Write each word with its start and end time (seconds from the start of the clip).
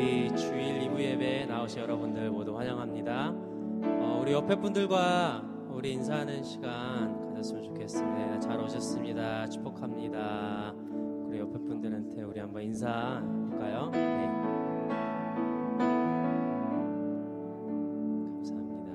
우리 0.00 0.34
주일 0.34 0.88
2부 0.88 0.98
예배 0.98 1.44
나오신 1.44 1.82
여러분들 1.82 2.30
모두 2.30 2.56
환영합니다. 2.56 3.34
어, 3.34 4.18
우리 4.22 4.32
옆에 4.32 4.56
분들과 4.56 5.44
우리 5.68 5.92
인사하는 5.92 6.42
시간 6.42 7.28
가졌으면 7.28 7.64
좋겠습니다. 7.64 8.40
잘 8.40 8.58
오셨습니다. 8.60 9.46
축복합니다. 9.48 10.72
우리 11.26 11.38
옆에 11.40 11.52
분들한테 11.52 12.22
우리 12.22 12.40
한번 12.40 12.62
인사할까요? 12.62 13.90
네. 13.92 14.26
감사합니다. 18.36 18.92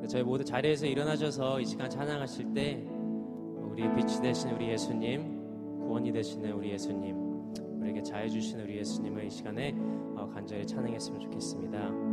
네, 0.00 0.06
저희 0.08 0.22
모두 0.22 0.42
자리에서 0.42 0.86
일어나셔서 0.86 1.60
이 1.60 1.66
시간 1.66 1.90
찬양하실 1.90 2.54
때 2.54 2.82
우리의 3.60 3.94
빛이 3.94 4.22
되신 4.22 4.52
우리 4.52 4.70
예수님, 4.70 5.80
구원이 5.80 6.12
되시는 6.12 6.52
우리 6.52 6.70
예수님, 6.70 7.28
우리에게 7.88 8.02
자유 8.02 8.30
주시는 8.30 8.64
우리 8.64 8.78
예수님을 8.78 9.24
이 9.24 9.30
시간에 9.30 9.74
어, 9.76 9.97
간절히 10.26 10.66
찬양했으면 10.66 11.20
좋겠습니다. 11.20 12.08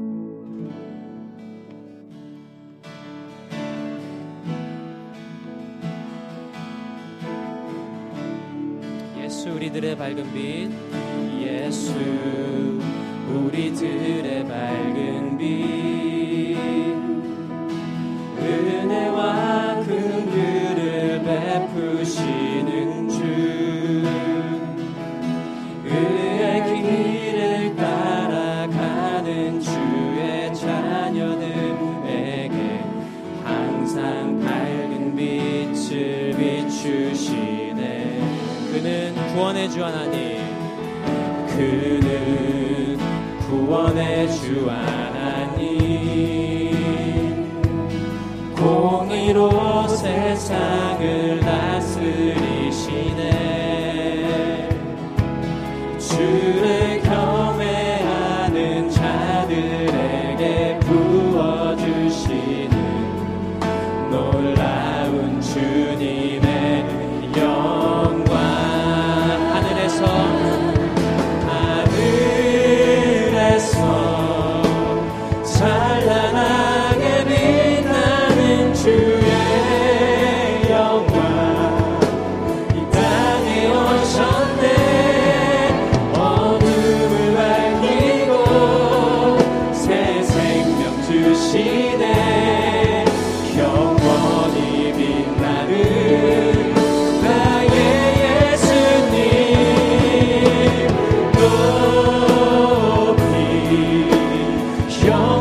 우리들의 9.66 9.98
밝은 9.98 10.34
빛 10.34 10.70
예수 11.42 11.94
우리들의 13.30 14.46
밝은 14.48 15.38
빛 15.38 16.58
은혜와 18.40 19.15
구원의 39.36 39.70
주 39.70 39.84
하나님. 39.84 40.40
그는 41.50 42.98
구원의 43.50 44.32
주 44.32 44.70
하나님. 44.70 45.76
공의로 48.56 49.90
세상을 49.90 51.42
다스리시네. 51.42 53.20
주를 56.00 57.02
경 57.02 57.25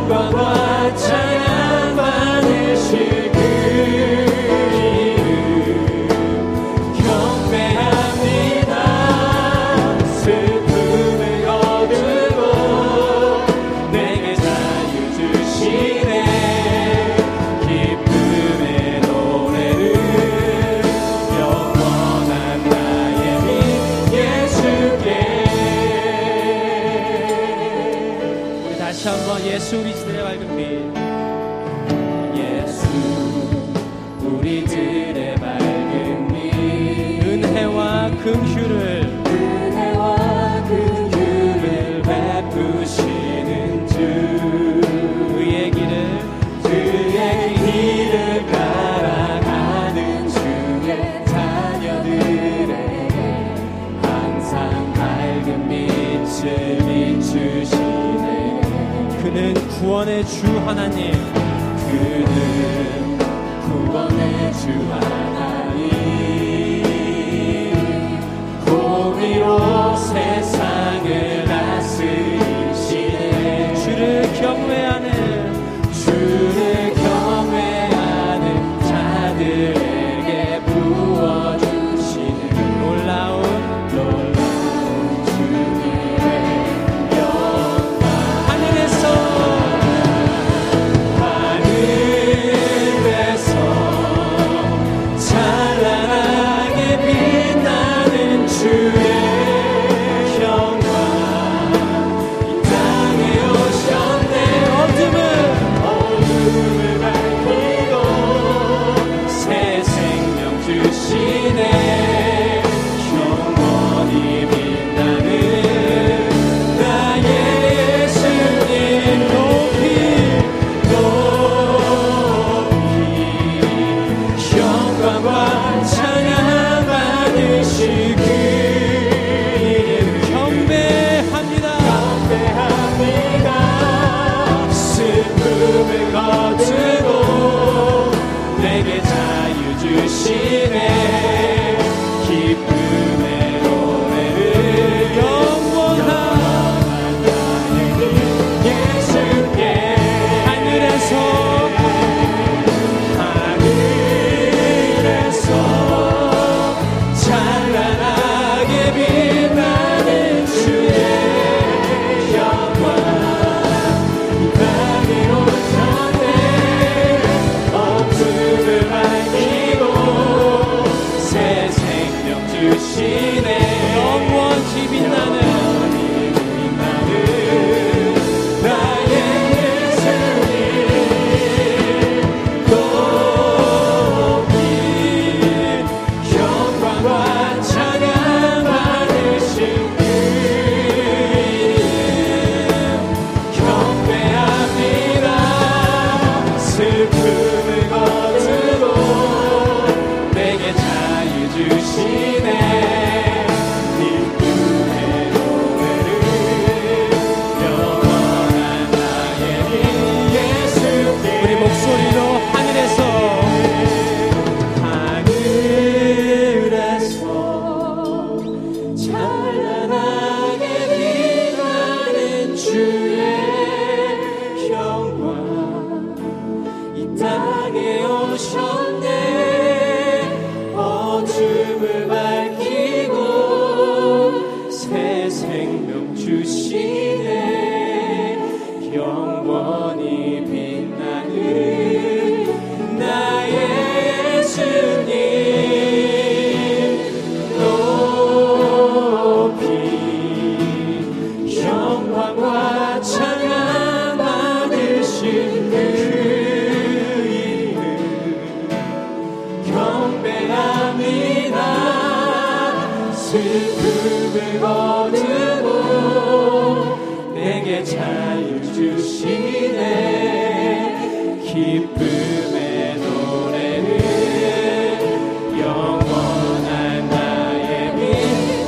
영 0.09 0.54
밝은 34.67 35.45
은혜와 37.23 38.11
긍휼을 38.11 39.23
은혜와 39.27 40.17
긍휼을 40.65 42.03
베푸시는 42.03 43.87
주. 43.87 43.95
의의 45.37 45.71
길을 45.71 46.19
그의 46.63 47.55
길을 47.55 48.47
따라가는 48.47 50.29
주의 50.29 51.25
자녀들에게 51.27 53.15
항상 54.03 54.93
밝은 54.95 55.69
빛을 55.69 56.79
비추시네. 56.79 58.61
그는 59.23 59.55
구원의 59.69 60.25
주 60.27 60.47
하나님 60.61 61.13
구 64.65 65.34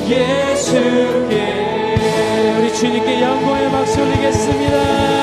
예수께 0.08 1.97
우리 2.58 2.73
주님께 2.73 3.20
영광의 3.20 3.70
박수 3.70 4.00
올리겠습니다. 4.00 5.15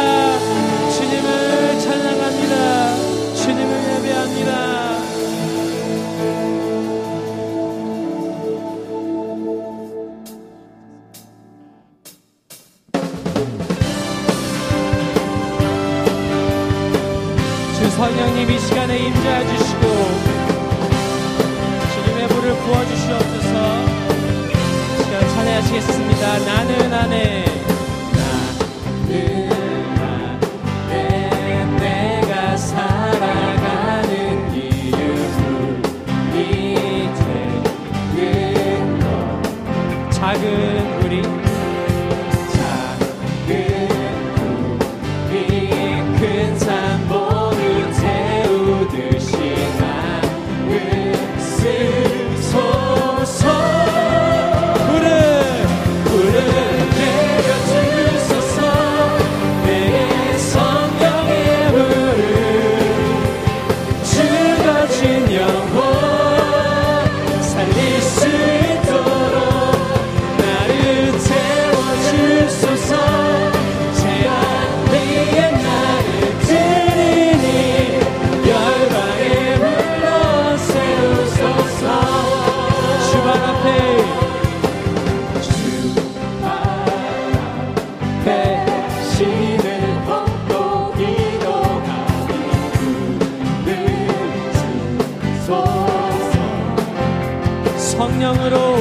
성령으로 98.04 98.76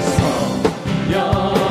성령 0.00 1.61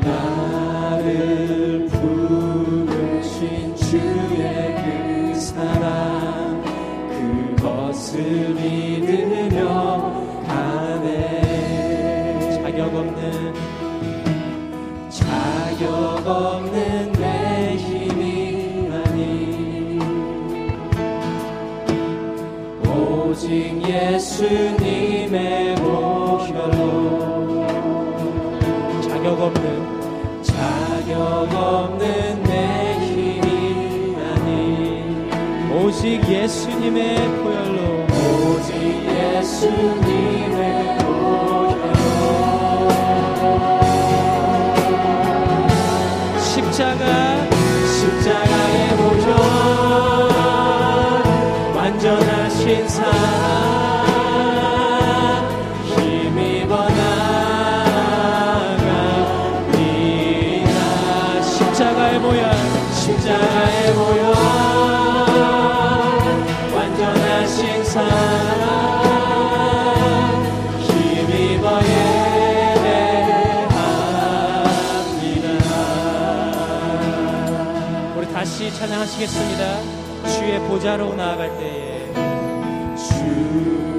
나를 0.00 1.86
부르신 1.88 3.74
주의 3.76 4.74
그 4.76 5.34
사랑 5.38 6.62
그것을 7.56 8.54
믿으며 8.54 10.12
가네. 10.46 11.60
자격 12.62 12.94
없는 12.94 13.54
자격 15.10 16.26
없는 16.26 17.12
내 17.12 17.76
힘이 17.76 18.88
아닌 18.92 20.00
오직 22.86 23.82
예수 23.88 24.44
넘는내 31.46 32.94
힘이 33.00 34.16
아닌 34.16 35.30
오직 35.72 36.20
예수님의 36.28 37.16
보혈로 37.42 38.06
오직 38.06 38.74
예수님의 39.06 40.98
보혈로 40.98 41.90
십자가 46.38 47.29
다시 78.40 78.72
찬양하시겠습니다. 78.74 80.28
주의 80.28 80.58
보좌로 80.60 81.14
나아갈 81.14 81.48
때에 81.58 82.12
주 82.96 83.89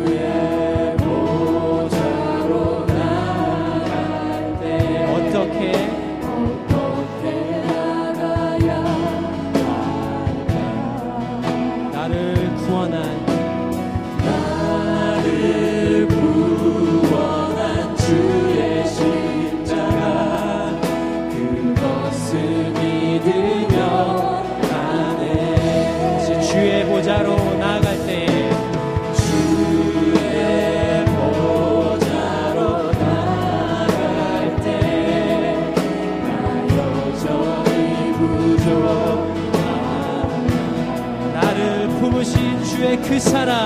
ছাড়া 43.29 43.61